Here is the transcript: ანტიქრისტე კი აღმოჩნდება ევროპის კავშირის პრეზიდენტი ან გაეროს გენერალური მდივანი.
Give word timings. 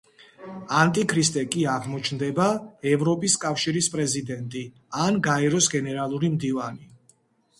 ანტიქრისტე 0.77 1.41
კი 1.55 1.65
აღმოჩნდება 1.73 2.47
ევროპის 2.93 3.35
კავშირის 3.43 3.91
პრეზიდენტი 3.97 4.63
ან 5.03 5.19
გაეროს 5.29 5.71
გენერალური 5.75 6.33
მდივანი. 6.39 6.91